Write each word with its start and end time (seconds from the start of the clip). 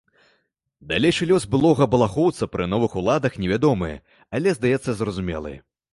Далейшы 0.91 1.27
лёс 1.31 1.43
былога 1.55 1.87
балахоўца 1.95 2.49
пры 2.53 2.67
новых 2.73 2.95
уладах 3.03 3.39
невядомы, 3.45 3.93
але, 4.39 4.49
здаецца, 4.61 4.89
зразумелы. 5.03 5.55